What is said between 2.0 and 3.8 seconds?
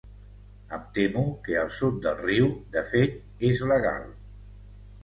del riu, de fet, és